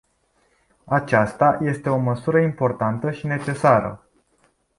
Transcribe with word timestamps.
Aceasta 0.87 1.57
este 1.61 1.89
o 1.89 1.97
măsură 1.97 2.39
importantă 2.39 3.11
și 3.11 3.25
necesară. 3.25 4.07